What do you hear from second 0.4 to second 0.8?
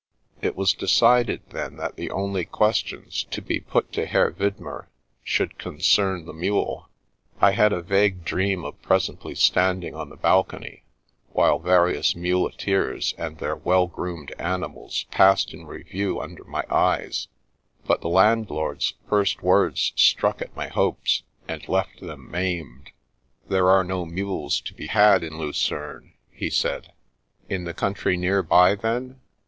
It was